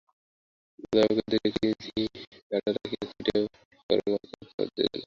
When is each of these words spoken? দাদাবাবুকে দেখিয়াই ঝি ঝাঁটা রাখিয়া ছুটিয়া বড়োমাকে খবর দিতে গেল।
দাদাবাবুকে 0.83 1.23
দেখিয়াই 1.35 1.73
ঝি 1.83 2.01
ঝাঁটা 2.49 2.69
রাখিয়া 2.69 3.03
ছুটিয়া 3.11 3.39
বড়োমাকে 3.89 4.27
খবর 4.41 4.65
দিতে 4.67 4.81
গেল। 4.83 4.99